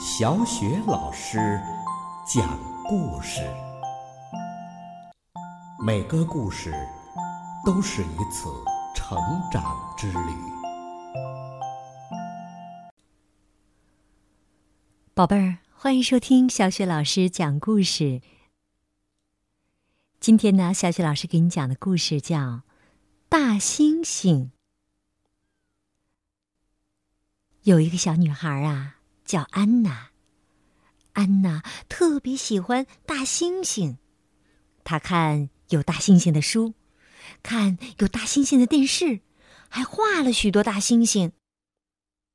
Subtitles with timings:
[0.00, 1.60] 小雪老师
[2.24, 3.40] 讲故事，
[5.84, 6.72] 每个故事
[7.66, 8.48] 都是一次
[8.94, 9.18] 成
[9.50, 10.18] 长之旅。
[15.14, 18.22] 宝贝儿，欢迎收听小雪老师讲故事。
[20.20, 22.38] 今天呢，小雪老师给你讲的故事叫
[23.28, 24.44] 《大猩猩》。
[27.64, 28.94] 有一个小女孩啊。
[29.28, 30.08] 叫安娜。
[31.12, 33.96] 安娜特别喜欢大猩猩，
[34.84, 36.72] 她看有大猩猩的书，
[37.42, 39.20] 看有大猩猩的电视，
[39.68, 41.32] 还画了许多大猩猩。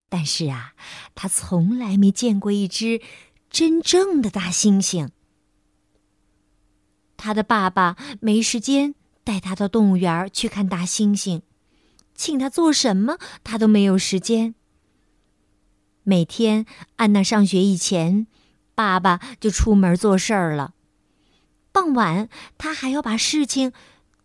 [0.07, 0.75] 但是啊，
[1.15, 3.01] 她从来没见过一只
[3.49, 5.09] 真正的大猩猩。
[7.17, 11.41] 她的爸爸没时间带她到动物园去看大猩猩，
[12.13, 14.53] 请她做什么，她都没有时间。
[16.03, 16.65] 每天，
[16.97, 18.27] 安娜上学以前，
[18.75, 20.73] 爸爸就出门做事儿了。
[21.71, 23.71] 傍晚，他还要把事情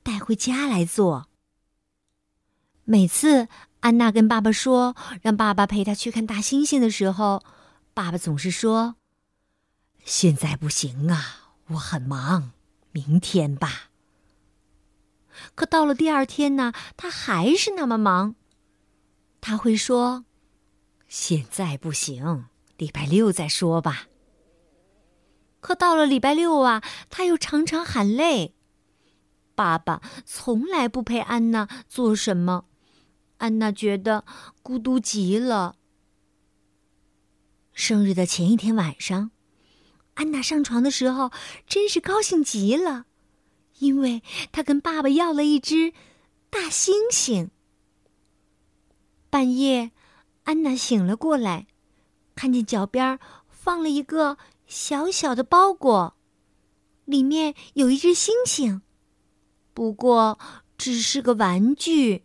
[0.03, 1.29] 带回家来做。
[2.85, 3.49] 每次
[3.81, 7.45] 安娜跟爸爸说让爸爸陪她去看大猩猩的时候，
[7.95, 8.97] 爸爸总是说
[10.05, 12.51] ：“现在不行啊，我很忙，
[12.91, 13.91] 明天吧。”
[15.55, 18.35] 可到了第二天呢，他还是那么忙。
[19.41, 20.25] 他会说。
[21.09, 22.45] 现在不行，
[22.77, 24.09] 礼拜六再说吧。
[25.61, 28.55] 可到了礼拜六啊，他又常常喊累。
[29.55, 32.67] 爸爸从来不陪安娜做什么，
[33.39, 34.25] 安娜觉得
[34.63, 35.77] 孤独极了。
[37.73, 39.31] 生日的前一天晚上，
[40.15, 41.33] 安娜上床的时候
[41.67, 43.07] 真是高兴极了，
[43.79, 45.93] 因为她跟爸爸要了一只
[46.51, 47.49] 大猩猩。
[49.31, 49.93] 半夜。
[50.49, 51.67] 安娜醒了过来，
[52.35, 53.19] 看见脚边
[53.51, 56.17] 放了一个小小的包裹，
[57.05, 58.81] 里面有一只猩猩，
[59.75, 60.39] 不过
[60.79, 62.25] 只是个玩具。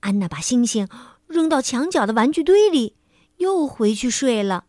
[0.00, 0.86] 安娜把星星
[1.26, 2.94] 扔到墙角的玩具堆里，
[3.38, 4.66] 又回去睡了。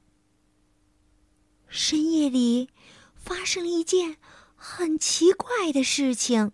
[1.68, 2.70] 深夜里，
[3.14, 4.16] 发生了一件
[4.56, 6.54] 很奇怪的事情。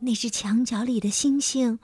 [0.00, 1.78] 那只墙角里的星星。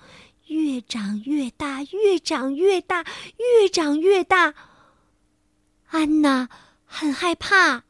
[0.47, 3.03] 越长越大，越长越大，
[3.39, 4.55] 越长越大。
[5.89, 6.49] 安娜
[6.85, 7.83] 很害怕。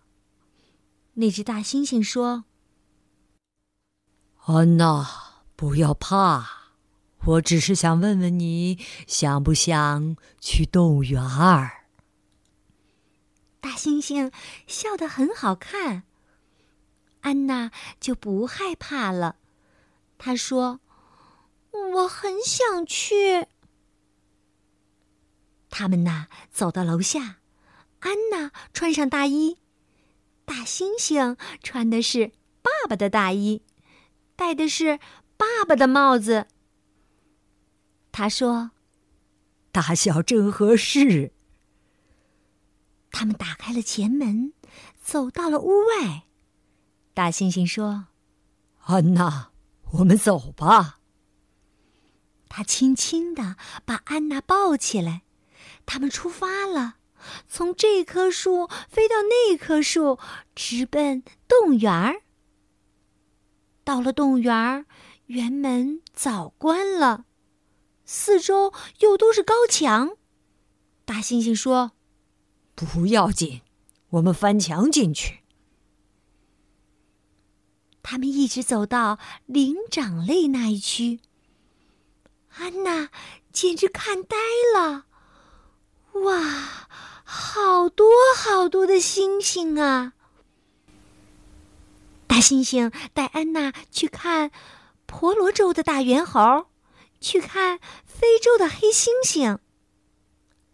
[1.15, 2.45] 那只大猩猩说
[4.47, 5.07] ：“安娜，
[5.55, 6.73] 不要怕，
[7.25, 11.85] 我只是想问问你，想不想去动物园儿？”
[13.61, 14.33] 大猩猩
[14.67, 16.05] 笑得很好看，
[17.21, 19.37] 安娜就不害怕了。
[20.17, 20.81] 她说。
[21.95, 23.47] 我很想去。
[25.71, 27.39] 他们呐，走到楼下，
[28.01, 29.59] 安娜穿上大衣，
[30.45, 32.33] 大猩猩穿的是
[32.63, 33.63] 爸爸的大衣，
[34.37, 34.99] 戴的是
[35.37, 36.47] 爸爸的帽子。
[38.13, 38.71] 他说
[39.71, 41.33] ：“大小正合适。”
[43.13, 44.53] 他们打开了前门，
[45.03, 46.25] 走到了屋外。
[47.13, 48.07] 大猩猩说
[48.85, 49.51] ：“安娜，
[49.93, 51.01] 我们走吧。”
[52.49, 55.23] 他轻轻地把安娜抱起来，
[55.85, 56.97] 他们出发了，
[57.49, 60.19] 从这棵树飞到那棵树，
[60.55, 62.23] 直奔动物园儿。
[63.85, 64.87] 到了动物园儿，
[65.27, 67.25] 园门早关了，
[68.05, 70.17] 四周又都是高墙。
[71.05, 71.93] 大猩猩说
[72.75, 73.61] ：“不要紧，
[74.11, 75.41] 我们翻墙进去。”
[78.03, 81.21] 他们一直走到灵长类那一区。
[82.59, 83.11] 安娜
[83.53, 84.37] 简直看呆
[84.75, 85.05] 了！
[86.13, 86.89] 哇，
[87.23, 90.15] 好多好多的星星啊！
[92.27, 94.51] 大猩猩带安娜去看
[95.05, 96.67] 婆罗洲的大猿猴，
[97.21, 99.59] 去看非洲的黑猩猩。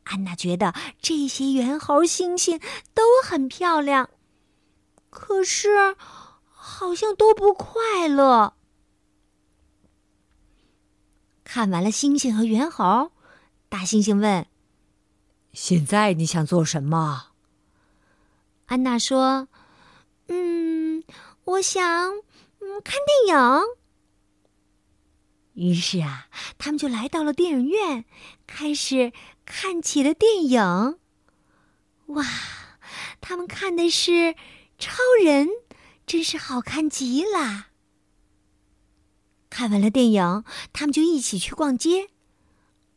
[0.04, 2.62] 安娜觉得这些猿猴、猩猩
[2.94, 4.08] 都很漂亮，
[5.10, 5.96] 可是
[6.48, 8.54] 好像都不快乐。
[11.54, 13.12] 看完了猩猩和猿猴，
[13.68, 14.46] 大猩猩问
[15.52, 17.32] ：“现在你想做什么？”
[18.64, 19.48] 安娜说
[20.28, 21.04] ：“嗯，
[21.44, 23.60] 我想嗯看电影。”
[25.52, 28.06] 于是啊，他们就来到了电影院，
[28.46, 29.12] 开始
[29.44, 30.98] 看起了电影。
[32.06, 32.24] 哇，
[33.20, 34.34] 他们看的是
[34.78, 35.50] 超人，
[36.06, 37.66] 真是好看极了。
[39.52, 42.08] 看完了电影，他们就一起去逛街。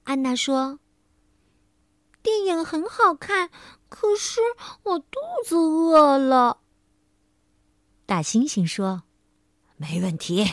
[0.05, 0.79] 安娜说
[2.23, 3.49] ：“电影很好看，
[3.89, 4.39] 可是
[4.83, 6.61] 我肚子饿了。”
[8.07, 9.03] 大猩猩说
[9.75, 10.49] ：“没问题，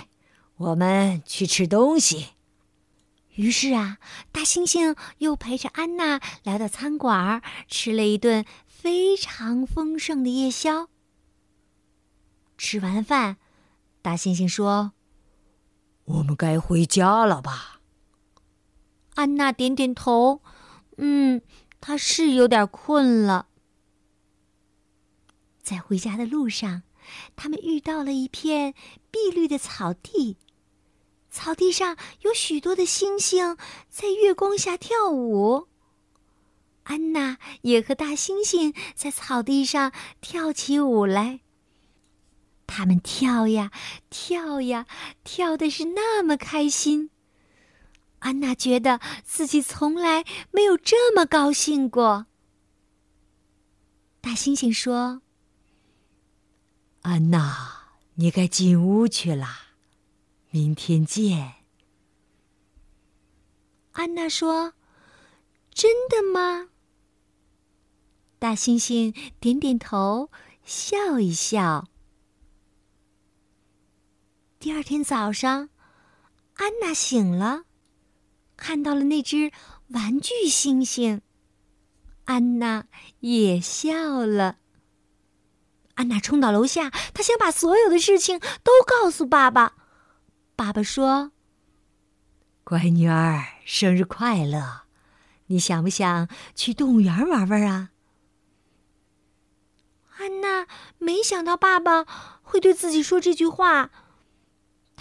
[0.56, 2.30] 我们去吃东西。”
[3.36, 3.98] 于是啊，
[4.32, 10.88] 大猩猩又陪着安娜来到餐馆，吃了一顿非常丰盛的夜宵。
[12.58, 13.36] 吃完饭，
[14.02, 14.94] 大猩猩说
[16.04, 17.80] ：“我们该回家了吧？”
[19.14, 20.40] 安娜点点头，
[20.96, 21.42] 嗯，
[21.80, 23.46] 她是有点困了。
[25.62, 26.82] 在回家的路上，
[27.36, 28.74] 他们遇到了一片
[29.10, 30.38] 碧绿的草地。
[31.30, 33.56] 草地上有许多的星星
[33.88, 35.68] 在月光下跳舞。
[36.84, 41.40] 安娜也和大猩猩在草地上跳起舞来。
[42.74, 43.70] 他们跳呀
[44.08, 44.86] 跳呀，
[45.24, 47.10] 跳的是那么开心。
[48.20, 52.28] 安娜觉得自己从来没有这么高兴过。
[54.22, 55.20] 大猩猩说
[57.02, 59.48] ：“安娜，你该进屋去了。”
[60.48, 61.56] 明天见。
[63.92, 64.72] 安娜说
[65.74, 66.70] ：“真的吗？”
[68.40, 70.30] 大猩猩点点头，
[70.64, 71.91] 笑一笑。
[74.62, 75.70] 第二天早上，
[76.54, 77.64] 安娜醒了，
[78.56, 79.50] 看到了那只
[79.88, 81.20] 玩具猩猩。
[82.26, 82.86] 安娜
[83.18, 84.58] 也笑了。
[85.94, 89.74] 安娜冲到楼下，她想把所有的事情都告诉爸爸。
[90.54, 91.32] 爸爸说
[92.62, 94.82] ：“乖女儿，生日快乐！
[95.46, 97.90] 你想不想去动物园玩玩啊？”
[100.18, 100.68] 安娜
[100.98, 102.04] 没想到爸爸
[102.42, 103.90] 会对自己说这句话，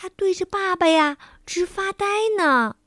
[0.01, 2.77] 他对着爸爸呀直发呆呢。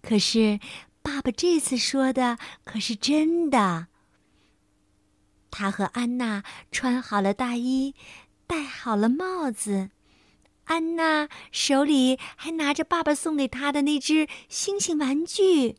[0.00, 0.60] 可是，
[1.02, 3.88] 爸爸这次说的可是真的。
[5.50, 7.96] 他和安娜穿好了大衣，
[8.46, 9.90] 戴好了帽子。
[10.66, 15.78] 安娜手里还拿着爸爸送给她的那只星星玩具。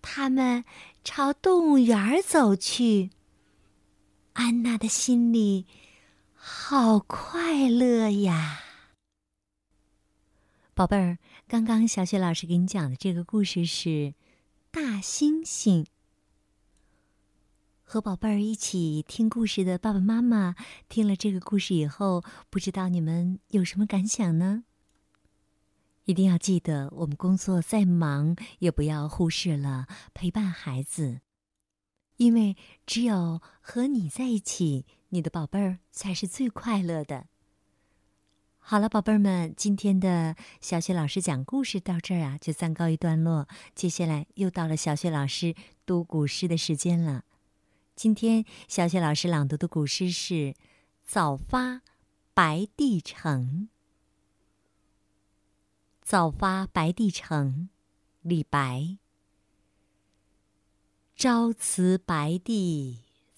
[0.00, 0.64] 他们
[1.02, 3.10] 朝动物园走去。
[4.34, 5.66] 安娜的心里
[6.42, 8.60] 好快乐呀！
[10.72, 13.88] 宝贝儿，刚刚小雪老师给你讲的这个故事是
[14.70, 15.84] 《大猩猩》。
[17.84, 20.54] 和宝贝儿一起听故事的爸爸妈妈，
[20.88, 24.64] 听了这个故事以后，不知道你们有什么感想呢？
[26.04, 31.20] 一定要记得，我们工作再忙，也不要忽视了陪伴孩子，
[32.16, 37.26] 因为只有和你在一起，你的宝贝儿才是最快乐的。
[38.58, 43.48] 好了，宝贝儿们，今天的小雪老师讲故事到这儿啊，就暂告一段落。
[43.74, 45.54] 接下来又到了小雪老师
[45.84, 47.24] 读古诗的时间了。
[47.96, 50.34] 今天小雪老师朗读的古诗是
[51.04, 51.82] 《早发
[52.32, 53.68] 白帝城》。
[56.02, 57.68] 早发白帝城，
[58.22, 58.98] 李白。
[61.16, 63.00] 朝辞白帝